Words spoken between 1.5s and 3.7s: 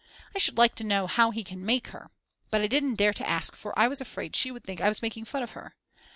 make her. But I didn't dare to ask